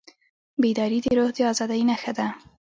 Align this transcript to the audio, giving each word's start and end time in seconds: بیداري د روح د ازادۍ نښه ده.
بیداري 0.61 0.99
د 1.03 1.07
روح 1.17 1.29
د 1.35 1.37
ازادۍ 1.51 1.81
نښه 1.89 2.11
ده. 2.17 2.27